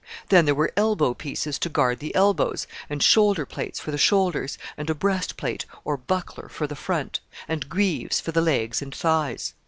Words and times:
Then 0.29 0.45
there 0.45 0.55
were 0.55 0.73
elbow 0.75 1.13
pieces 1.13 1.59
to 1.59 1.69
guard 1.69 1.99
the 1.99 2.15
elbows, 2.15 2.65
and 2.89 3.03
shoulder 3.03 3.45
plates 3.45 3.79
for 3.79 3.91
the 3.91 3.99
shoulders, 3.99 4.57
and 4.75 4.89
a 4.89 4.95
breast 4.95 5.37
plate 5.37 5.67
or 5.85 5.95
buckler 5.95 6.49
for 6.49 6.65
the 6.65 6.75
front, 6.75 7.19
and 7.47 7.69
greaves 7.69 8.19
for 8.19 8.31
the 8.31 8.41
legs 8.41 8.81
and 8.81 8.95
thighs. 8.95 9.53